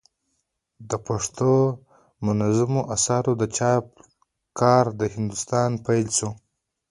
د 0.89 0.91
پښتو 1.07 1.51
دمنظومو 2.21 2.81
آثارو 2.95 3.31
د 3.41 3.43
چاپ 3.57 3.85
کار 4.59 4.85
له 4.99 5.05
هندوستانه 5.15 5.75
پيل 5.85 6.07
سو. 6.17 6.29